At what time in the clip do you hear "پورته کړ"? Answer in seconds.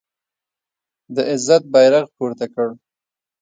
2.15-2.67